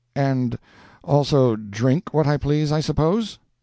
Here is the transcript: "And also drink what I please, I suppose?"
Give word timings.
"And 0.15 0.57
also 1.03 1.55
drink 1.55 2.11
what 2.11 2.25
I 2.25 2.35
please, 2.37 2.71
I 2.71 2.79
suppose?" 2.79 3.37